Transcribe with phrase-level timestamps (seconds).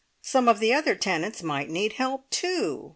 [0.23, 2.89] Some of the other tenants might need help too.